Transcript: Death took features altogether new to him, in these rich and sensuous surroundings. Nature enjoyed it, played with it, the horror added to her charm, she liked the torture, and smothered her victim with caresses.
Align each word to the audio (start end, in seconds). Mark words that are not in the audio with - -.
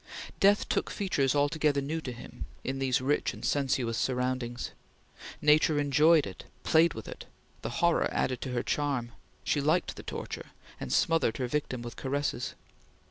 Death 0.39 0.67
took 0.67 0.89
features 0.89 1.35
altogether 1.35 1.79
new 1.79 2.01
to 2.01 2.11
him, 2.11 2.45
in 2.63 2.79
these 2.79 3.01
rich 3.01 3.35
and 3.35 3.45
sensuous 3.45 3.99
surroundings. 3.99 4.71
Nature 5.43 5.77
enjoyed 5.77 6.25
it, 6.25 6.45
played 6.63 6.95
with 6.95 7.07
it, 7.07 7.25
the 7.61 7.69
horror 7.85 8.09
added 8.11 8.41
to 8.41 8.49
her 8.51 8.63
charm, 8.63 9.11
she 9.43 9.61
liked 9.61 9.95
the 9.95 10.01
torture, 10.01 10.47
and 10.79 10.91
smothered 10.91 11.37
her 11.37 11.45
victim 11.45 11.83
with 11.83 11.97
caresses. 11.97 12.55